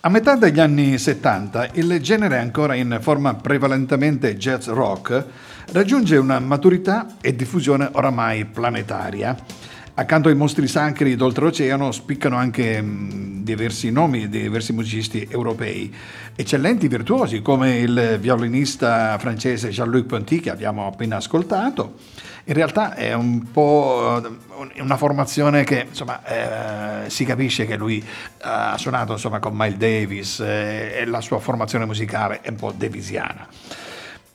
A 0.08 0.10
metà 0.10 0.38
degli 0.38 0.62
anni 0.62 0.98
70 0.98 1.72
il 1.74 2.00
genere 2.00 2.38
ancora 2.38 2.76
in 2.76 2.98
forma 3.02 3.34
prevalentemente 3.34 4.38
jazz 4.38 4.68
rock 4.68 5.26
raggiunge 5.74 6.16
una 6.16 6.40
maturità 6.40 7.18
e 7.20 7.36
diffusione 7.36 7.90
oramai 7.92 8.46
planetaria. 8.46 9.36
Accanto 10.00 10.30
ai 10.30 10.36
mostri 10.36 10.68
sacri 10.68 11.16
d'oltreoceano 11.16 11.92
spiccano 11.92 12.36
anche 12.36 12.80
mh, 12.80 13.42
diversi 13.44 13.90
nomi 13.90 14.30
di 14.30 14.42
diversi 14.42 14.72
musicisti 14.72 15.28
europei, 15.28 15.92
eccellenti 16.36 16.88
virtuosi 16.88 17.42
come 17.42 17.80
il 17.80 18.20
violinista 18.22 19.18
francese 19.18 19.70
Jean-Luc 19.70 20.06
Ponty 20.06 20.40
che 20.40 20.52
abbiamo 20.52 20.86
appena 20.86 21.16
ascoltato. 21.16 21.96
In 22.44 22.54
realtà 22.54 22.94
è 22.94 23.14
un 23.14 23.50
po' 23.52 24.22
una 24.78 24.98
formazione 24.98 25.64
che 25.64 25.88
insomma, 25.90 27.06
eh, 27.06 27.10
si 27.10 27.26
capisce 27.26 27.66
che 27.66 27.76
lui 27.76 28.06
ha 28.42 28.78
suonato 28.78 29.14
insomma, 29.14 29.40
con 29.40 29.54
Miles 29.56 29.78
Davis 29.78 30.40
eh, 30.42 30.92
e 30.96 31.06
la 31.06 31.22
sua 31.22 31.40
formazione 31.40 31.86
musicale 31.86 32.42
è 32.42 32.50
un 32.50 32.56
po' 32.58 32.72
davisiana. 32.72 33.48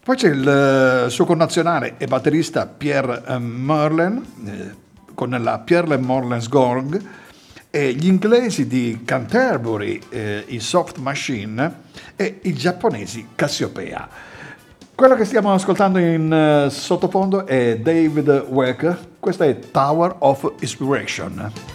Poi 0.02 0.16
c'è 0.16 0.28
il 0.28 1.06
suo 1.08 1.24
connazionale 1.24 1.94
e 1.98 2.08
batterista 2.08 2.66
Pierre 2.66 3.22
eh, 3.24 3.38
Merlin, 3.38 4.24
eh, 4.44 4.90
con 5.14 5.30
la 5.30 5.58
Pierre 5.58 5.96
Morlan's 5.98 6.48
Gorg, 6.48 7.00
e 7.70 7.92
gli 7.94 8.06
inglesi 8.06 8.66
di 8.66 9.00
Canterbury, 9.04 10.00
eh, 10.10 10.44
i 10.48 10.60
Soft 10.60 10.98
Machine, 10.98 11.74
e 12.16 12.40
i 12.42 12.52
giapponesi 12.52 13.28
Cassiopeia. 13.34 14.08
Quello 14.94 15.14
che 15.16 15.24
stiamo 15.24 15.52
ascoltando 15.54 15.98
in 15.98 16.64
uh, 16.66 16.68
sottofondo 16.68 17.46
è 17.46 17.78
David 17.78 18.46
Wecker, 18.48 18.98
questa 19.18 19.46
è 19.46 19.58
Tower 19.58 20.16
of 20.18 20.52
Inspiration. 20.60 21.71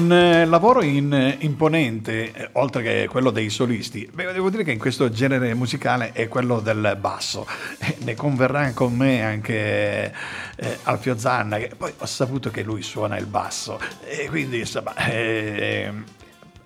Un 0.00 0.10
eh, 0.12 0.46
lavoro 0.46 0.80
in, 0.80 1.12
eh, 1.12 1.36
imponente, 1.40 2.32
eh, 2.32 2.48
oltre 2.52 2.82
che 2.82 3.06
quello 3.10 3.30
dei 3.30 3.50
solisti, 3.50 4.08
beh, 4.10 4.32
devo 4.32 4.48
dire 4.48 4.64
che 4.64 4.72
in 4.72 4.78
questo 4.78 5.10
genere 5.10 5.52
musicale 5.52 6.12
è 6.12 6.26
quello 6.26 6.60
del 6.60 6.96
basso. 6.98 7.46
Eh, 7.78 7.96
ne 7.98 8.14
converrà 8.14 8.72
con 8.72 8.94
me 8.94 9.22
anche 9.22 10.10
eh, 10.56 10.78
Alfio 10.84 11.18
Zanna, 11.18 11.58
che 11.58 11.72
poi 11.76 11.92
ho 11.98 12.06
saputo 12.06 12.50
che 12.50 12.62
lui 12.62 12.80
suona 12.80 13.18
il 13.18 13.26
basso. 13.26 13.78
E 14.02 14.26
quindi 14.28 14.60
insomma... 14.60 14.94
Eh, 14.96 15.92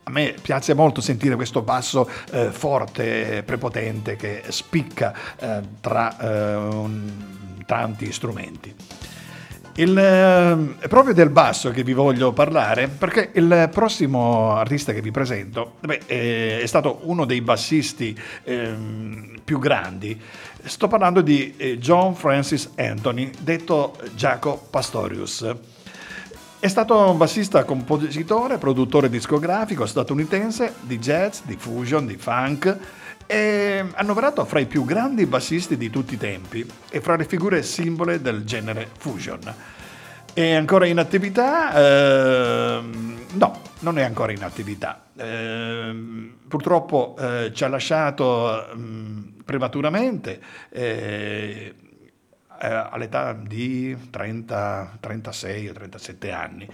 a 0.06 0.10
me 0.10 0.34
piace 0.40 0.74
molto 0.74 1.00
sentire 1.00 1.34
questo 1.34 1.62
basso 1.62 2.06
eh, 2.30 2.50
forte, 2.52 3.42
prepotente, 3.42 4.16
che 4.16 4.42
spicca 4.48 5.14
tra 5.80 6.16
un, 6.20 7.10
tanti 7.64 8.12
strumenti. 8.12 8.74
Il, 9.76 9.98
eh, 9.98 10.78
è 10.78 10.86
proprio 10.86 11.14
del 11.14 11.30
basso 11.30 11.72
che 11.72 11.82
vi 11.82 11.94
voglio 11.94 12.32
parlare 12.32 12.86
perché 12.86 13.30
il 13.32 13.68
prossimo 13.72 14.52
artista 14.52 14.92
che 14.92 15.00
vi 15.02 15.10
presento 15.10 15.74
beh, 15.80 16.02
è, 16.06 16.58
è, 16.60 16.66
stato 16.66 17.00
uno 17.02 17.24
dei 17.24 17.40
bassisti 17.40 18.16
eh, 18.44 18.72
più 19.42 19.58
grandi. 19.58 20.20
Sto 20.62 20.86
parlando 20.86 21.22
di 21.22 21.54
eh, 21.56 21.78
John 21.78 22.14
Francis 22.14 22.70
Anthony, 22.76 23.32
detto 23.40 23.98
Jaco 24.14 24.64
Pastorius. 24.70 25.52
È 26.60 26.68
stato 26.68 27.10
un 27.10 27.16
bassista, 27.16 27.64
compositore, 27.64 28.58
produttore 28.58 29.10
discografico 29.10 29.86
statunitense 29.86 30.74
di 30.82 31.00
jazz, 31.00 31.40
di 31.42 31.56
fusion, 31.56 32.06
di 32.06 32.16
funk 32.16 32.78
è 33.26 33.84
annoverato 33.94 34.44
fra 34.44 34.60
i 34.60 34.66
più 34.66 34.84
grandi 34.84 35.26
bassisti 35.26 35.76
di 35.76 35.90
tutti 35.90 36.14
i 36.14 36.18
tempi 36.18 36.66
e 36.90 37.00
fra 37.00 37.16
le 37.16 37.24
figure 37.24 37.62
simbole 37.62 38.20
del 38.20 38.44
genere 38.44 38.88
fusion. 38.98 39.54
È 40.32 40.52
ancora 40.52 40.86
in 40.86 40.98
attività? 40.98 41.72
Eh, 41.74 42.80
no, 43.32 43.60
non 43.80 43.98
è 43.98 44.02
ancora 44.02 44.32
in 44.32 44.42
attività. 44.42 45.04
Eh, 45.16 46.32
purtroppo 46.48 47.16
eh, 47.18 47.52
ci 47.54 47.62
ha 47.64 47.68
lasciato 47.68 48.66
mh, 48.74 49.42
prematuramente 49.44 50.40
eh, 50.70 51.74
eh, 52.60 52.66
all'età 52.66 53.32
di 53.32 53.96
30, 54.10 54.96
36 55.00 55.68
o 55.68 55.72
37 55.72 56.30
anni, 56.30 56.68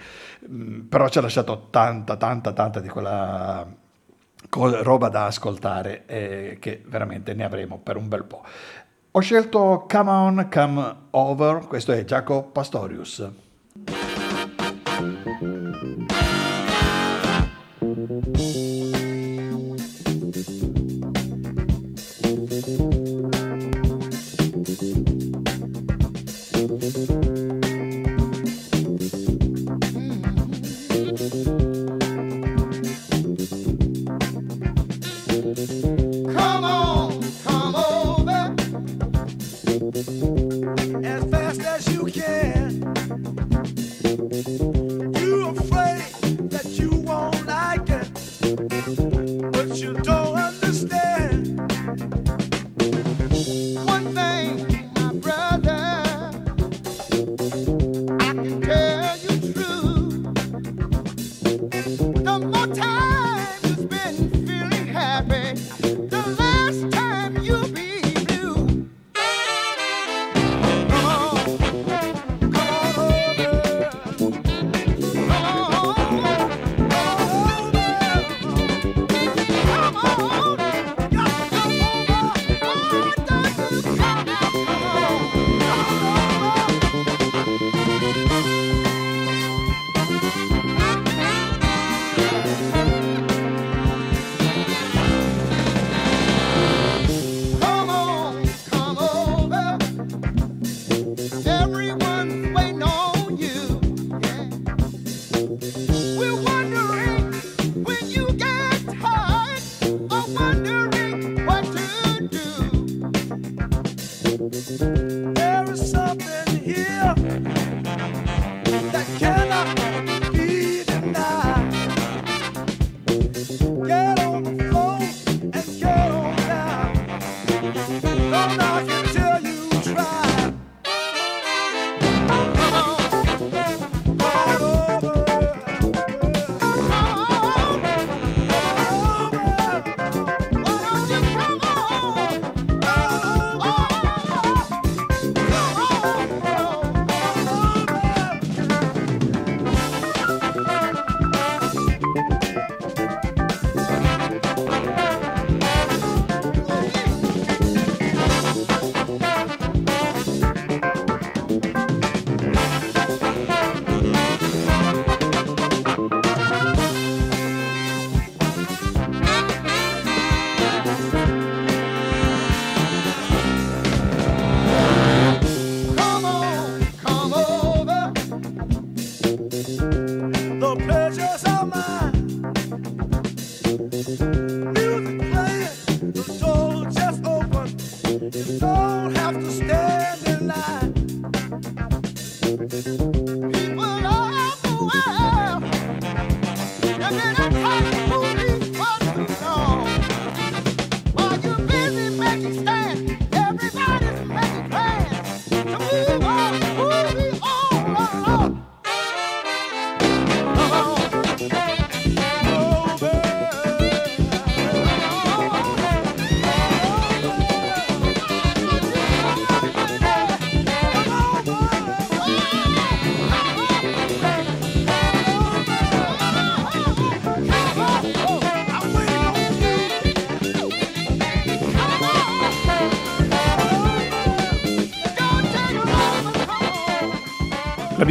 però 0.87 1.09
ci 1.09 1.17
ha 1.17 1.21
lasciato 1.21 1.67
tanta, 1.69 2.15
tanta, 2.17 2.53
tanta 2.53 2.79
di 2.79 2.87
quella 2.87 3.67
roba 4.49 5.09
da 5.09 5.25
ascoltare 5.25 6.05
eh, 6.05 6.57
che 6.59 6.83
veramente 6.85 7.33
ne 7.33 7.43
avremo 7.43 7.79
per 7.79 7.97
un 7.97 8.07
bel 8.07 8.23
po'. 8.23 8.43
Ho 9.11 9.19
scelto 9.19 9.85
Come 9.89 10.09
On, 10.09 10.47
Come 10.51 10.95
Over, 11.11 11.67
questo 11.67 11.91
è 11.91 12.03
Jaco 12.05 12.43
Pastorius. 12.43 13.29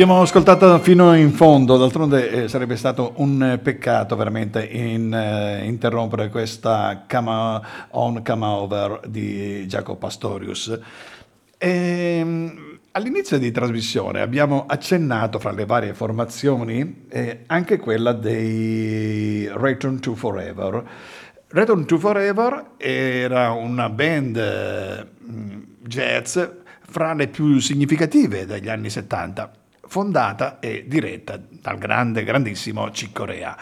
L'abbiamo 0.00 0.22
ascoltata 0.22 0.78
fino 0.78 1.14
in 1.14 1.30
fondo, 1.30 1.76
d'altronde 1.76 2.44
eh, 2.44 2.48
sarebbe 2.48 2.74
stato 2.76 3.12
un 3.16 3.60
peccato 3.62 4.16
veramente 4.16 4.64
in, 4.64 5.12
eh, 5.12 5.66
interrompere 5.66 6.30
questa 6.30 7.04
come 7.06 7.60
on, 7.90 8.22
come 8.24 8.46
over 8.46 9.00
di 9.06 9.66
Jacopo 9.66 9.98
Pastorius. 9.98 10.68
E, 11.58 11.68
ehm, 11.68 12.78
all'inizio 12.92 13.38
di 13.38 13.50
trasmissione 13.50 14.22
abbiamo 14.22 14.64
accennato 14.66 15.38
fra 15.38 15.50
le 15.50 15.66
varie 15.66 15.92
formazioni 15.92 17.04
eh, 17.10 17.42
anche 17.44 17.76
quella 17.76 18.14
dei 18.14 19.50
Return 19.52 20.00
to 20.00 20.14
Forever. 20.14 20.82
Return 21.48 21.84
to 21.84 21.98
Forever 21.98 22.70
era 22.78 23.50
una 23.50 23.90
band 23.90 24.36
eh, 24.38 25.06
jazz 25.86 26.38
fra 26.88 27.12
le 27.12 27.28
più 27.28 27.58
significative 27.58 28.46
degli 28.46 28.70
anni 28.70 28.88
70 28.88 29.58
fondata 29.90 30.60
e 30.60 30.84
diretta 30.86 31.36
dal 31.36 31.76
grande, 31.76 32.22
grandissimo 32.22 32.88
Chick 32.90 33.12
Corea. 33.12 33.56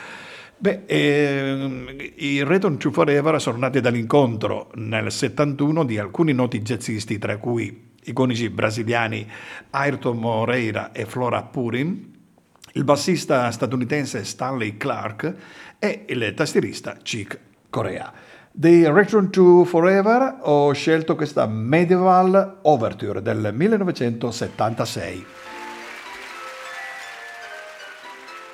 Beh, 0.58 0.82
ehm, 0.84 1.88
i 2.16 2.44
Return 2.44 2.76
to 2.76 2.90
Forever 2.90 3.40
sono 3.40 3.56
nati 3.56 3.80
dall'incontro 3.80 4.70
nel 4.74 5.10
71 5.10 5.84
di 5.84 5.96
alcuni 5.96 6.34
noti 6.34 6.60
jazzisti, 6.60 7.16
tra 7.16 7.38
cui 7.38 7.92
iconici 8.04 8.50
brasiliani 8.50 9.26
Ayrton 9.70 10.18
Moreira 10.18 10.92
e 10.92 11.06
Flora 11.06 11.42
Purin, 11.44 12.12
il 12.72 12.84
bassista 12.84 13.50
statunitense 13.50 14.22
Stanley 14.22 14.76
Clark 14.76 15.34
e 15.78 16.04
il 16.08 16.34
tastierista 16.36 16.96
Chick 17.02 17.38
Corea. 17.70 18.12
Dei 18.52 18.84
Return 18.92 19.30
to 19.30 19.64
Forever 19.64 20.40
ho 20.42 20.70
scelto 20.72 21.16
questa 21.16 21.46
Medieval 21.46 22.58
Overture 22.62 23.22
del 23.22 23.50
1976. 23.54 25.24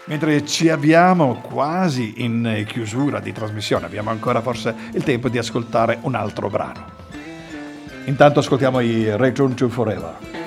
Mentre 0.07 0.45
ci 0.45 0.69
avviamo 0.69 1.37
quasi 1.37 2.23
in 2.25 2.65
chiusura 2.69 3.21
di 3.21 3.33
trasmissione, 3.33 3.87
abbiamo 3.87 4.11
ancora 4.11 4.43
forse 4.43 4.75
il 4.93 5.03
tempo 5.03 5.31
di 5.31 5.39
ascoltare 5.39 5.99
un 6.03 6.15
altro 6.15 6.51
brano. 6.51 6.85
Intanto 8.05 8.41
ascoltiamo 8.41 8.81
i 8.81 9.17
Return 9.17 9.55
to 9.55 9.71
Forever. 9.71 10.44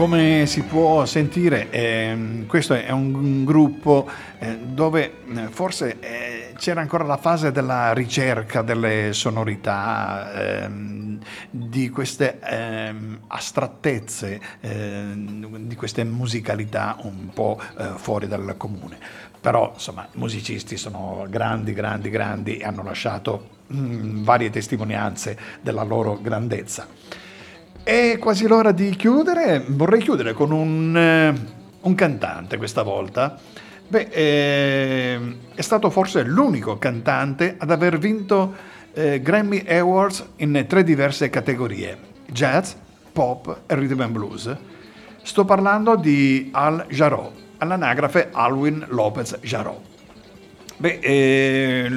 Come 0.00 0.46
si 0.46 0.62
può 0.62 1.04
sentire, 1.04 1.68
eh, 1.68 2.44
questo 2.46 2.72
è 2.72 2.90
un 2.90 3.44
gruppo 3.44 4.08
eh, 4.38 4.56
dove 4.56 5.12
eh, 5.28 5.48
forse 5.48 5.98
eh, 6.00 6.54
c'era 6.56 6.80
ancora 6.80 7.04
la 7.04 7.18
fase 7.18 7.52
della 7.52 7.92
ricerca 7.92 8.62
delle 8.62 9.12
sonorità, 9.12 10.62
ehm, 10.62 11.18
di 11.50 11.90
queste 11.90 12.38
ehm, 12.40 13.24
astrattezze, 13.26 14.40
ehm, 14.60 15.66
di 15.66 15.76
queste 15.76 16.02
musicalità 16.04 16.96
un 17.02 17.28
po' 17.34 17.60
eh, 17.78 17.90
fuori 17.96 18.26
dal 18.26 18.54
comune. 18.56 18.96
Però 19.38 19.72
insomma 19.74 20.08
i 20.10 20.18
musicisti 20.18 20.78
sono 20.78 21.26
grandi, 21.28 21.74
grandi, 21.74 22.08
grandi 22.08 22.56
e 22.56 22.64
hanno 22.64 22.82
lasciato 22.82 23.48
mh, 23.66 23.78
mm, 23.78 24.24
varie 24.24 24.48
testimonianze 24.48 25.38
della 25.60 25.82
loro 25.82 26.18
grandezza. 26.18 26.86
È 27.82 28.18
quasi 28.18 28.46
l'ora 28.46 28.72
di 28.72 28.90
chiudere. 28.90 29.64
Vorrei 29.66 30.00
chiudere 30.00 30.34
con 30.34 30.52
un, 30.52 30.96
eh, 30.96 31.34
un 31.80 31.94
cantante 31.94 32.58
questa 32.58 32.82
volta. 32.82 33.38
Beh, 33.88 34.08
eh, 34.10 35.36
è 35.54 35.60
stato 35.62 35.90
forse 35.90 36.22
l'unico 36.22 36.78
cantante 36.78 37.56
ad 37.58 37.70
aver 37.70 37.98
vinto 37.98 38.54
eh, 38.92 39.20
Grammy 39.22 39.64
Awards 39.66 40.24
in 40.36 40.64
tre 40.68 40.84
diverse 40.84 41.30
categorie: 41.30 41.98
jazz, 42.26 42.72
pop 43.12 43.62
e 43.66 43.74
rhythm 43.74 44.02
and 44.02 44.12
blues. 44.12 44.56
Sto 45.22 45.44
parlando 45.44 45.96
di 45.96 46.50
Al 46.52 46.86
Jarreau, 46.88 47.32
all'anagrafe 47.58 48.28
Alwin 48.30 48.84
Lopez 48.90 49.38
Jarreau. 49.40 49.89
Beh, 50.80 50.98
eh, 51.02 51.90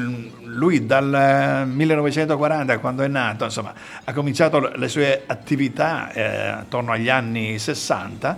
lui 0.43 0.86
dal 0.86 1.65
1940, 1.69 2.79
quando 2.79 3.03
è 3.03 3.07
nato, 3.07 3.45
insomma, 3.45 3.73
ha 4.03 4.11
cominciato 4.11 4.59
le 4.59 4.89
sue 4.89 5.23
attività 5.25 6.11
eh, 6.11 6.21
attorno 6.47 6.91
agli 6.91 7.07
anni 7.07 7.57
60 7.57 8.38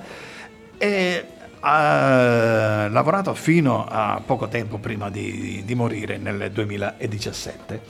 e 0.78 1.26
ha 1.62 2.88
lavorato 2.92 3.34
fino 3.34 3.88
a 3.90 4.22
poco 4.24 4.48
tempo 4.48 4.78
prima 4.78 5.10
di, 5.10 5.64
di 5.66 5.74
morire 5.74 6.18
nel 6.18 6.52
2017. 6.52 7.82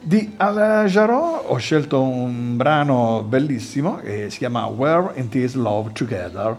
Di 0.00 0.32
Al 0.38 0.86
Jarreau 0.88 1.44
ho 1.46 1.56
scelto 1.58 2.02
un 2.02 2.56
brano 2.56 3.22
bellissimo 3.22 3.96
che 3.98 4.30
si 4.30 4.38
chiama 4.38 4.64
Where 4.64 5.12
It 5.14 5.34
Is 5.34 5.54
Love 5.54 5.92
Together 5.92 6.56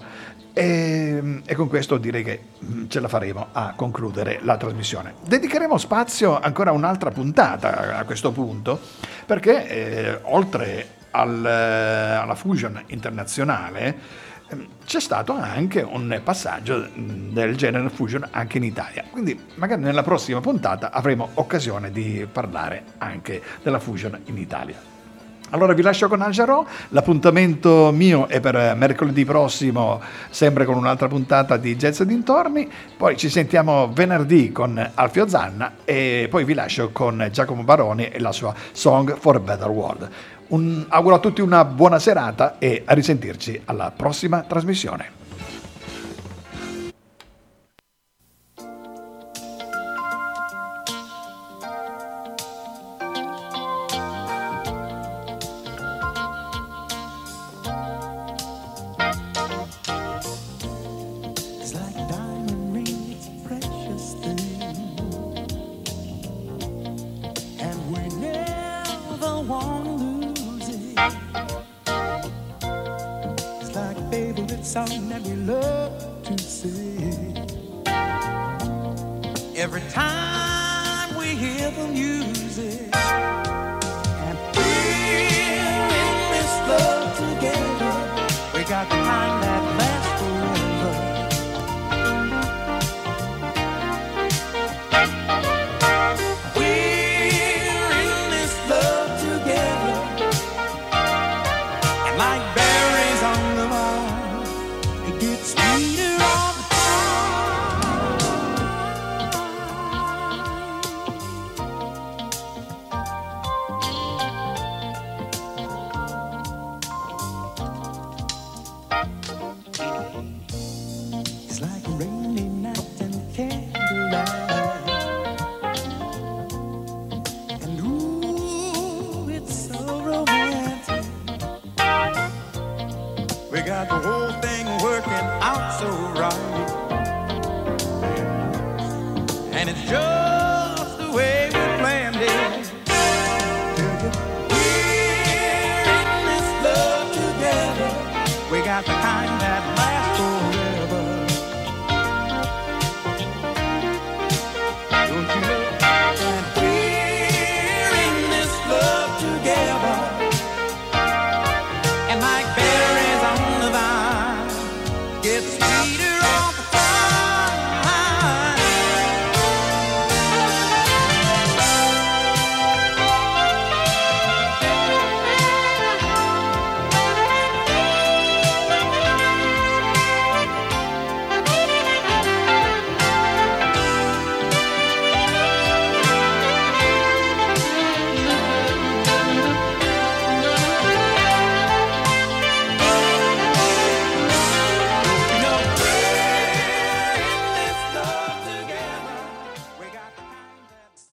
e, 0.53 1.41
e, 1.45 1.55
con 1.55 1.67
questo 1.67 1.97
direi 1.97 2.23
che 2.23 2.39
mm, 2.63 2.87
ce 2.87 2.99
la 2.99 3.07
faremo 3.07 3.47
a 3.51 3.73
concludere 3.75 4.39
la 4.43 4.55
trasmissione. 4.55 5.15
Dedicheremo 5.25 5.77
spazio 5.77 6.39
ancora 6.39 6.69
a 6.69 6.73
un'altra 6.73 7.09
puntata 7.09 7.97
a 7.97 8.03
questo 8.03 8.31
punto, 8.31 8.79
perché 9.25 9.67
eh, 9.67 10.19
oltre 10.23 11.01
al, 11.11 11.43
alla 11.43 12.35
Fusion 12.35 12.83
internazionale, 12.87 13.97
ehm, 14.49 14.67
c'è 14.85 14.99
stato 14.99 15.33
anche 15.33 15.81
un 15.81 16.21
passaggio 16.23 16.87
del 16.93 17.55
genere 17.55 17.89
fusion 17.89 18.27
anche 18.29 18.57
in 18.57 18.63
Italia. 18.63 19.05
Quindi 19.09 19.39
magari 19.55 19.81
nella 19.81 20.03
prossima 20.03 20.39
puntata 20.39 20.91
avremo 20.91 21.29
occasione 21.35 21.91
di 21.91 22.27
parlare 22.31 22.83
anche 22.99 23.41
della 23.63 23.79
fusion 23.79 24.19
in 24.25 24.37
Italia. 24.37 24.92
Allora 25.53 25.73
vi 25.73 25.83
lascio 25.83 26.07
con 26.07 26.23
Al 26.23 26.65
l'appuntamento 26.89 27.91
mio 27.93 28.27
è 28.27 28.39
per 28.39 28.73
mercoledì 28.75 29.23
prossimo, 29.23 30.01
sempre 30.31 30.65
con 30.65 30.75
un'altra 30.75 31.07
puntata 31.07 31.57
di 31.57 31.75
Jazz 31.75 32.01
dintorni, 32.01 32.67
poi 32.97 33.15
ci 33.17 33.29
sentiamo 33.29 33.91
venerdì 33.93 34.51
con 34.51 34.83
Alfio 34.95 35.27
Zanna 35.27 35.73
e 35.85 36.25
poi 36.27 36.43
vi 36.43 36.55
lascio 36.55 36.89
con 36.89 37.29
Giacomo 37.31 37.61
Baroni 37.61 38.09
e 38.09 38.19
la 38.19 38.31
sua 38.31 38.51
Song 38.71 39.15
for 39.15 39.35
a 39.35 39.39
Better 39.39 39.69
World. 39.69 40.09
Un, 40.47 40.85
auguro 40.89 41.15
a 41.15 41.19
tutti 41.19 41.41
una 41.41 41.63
buona 41.65 41.99
serata 41.99 42.55
e 42.57 42.81
a 42.83 42.93
risentirci 42.95 43.61
alla 43.65 43.93
prossima 43.95 44.41
trasmissione. 44.41 45.21